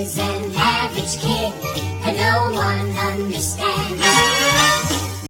is 0.00 0.18
an 0.18 0.52
average 0.56 1.20
kid 1.20 1.52
but 2.02 2.14
no 2.16 2.52
one 2.54 2.88
understands. 2.96 4.02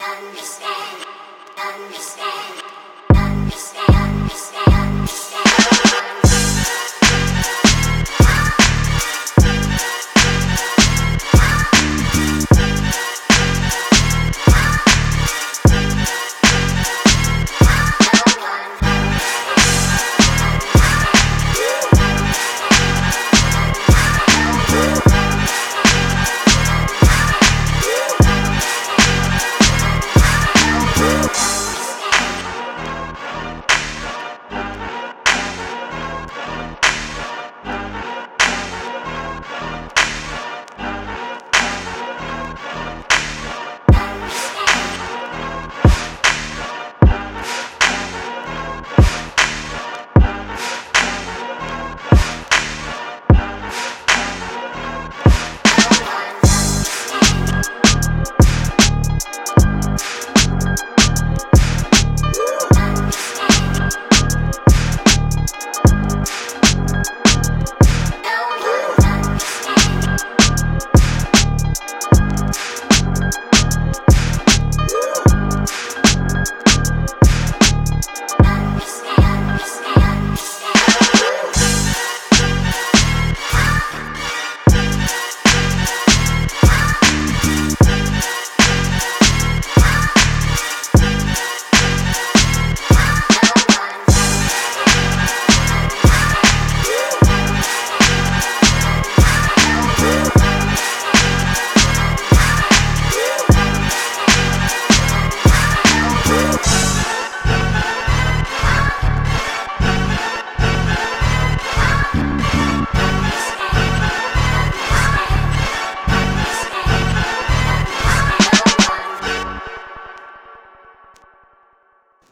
Understand, 0.01 1.07
understand. 1.59 2.20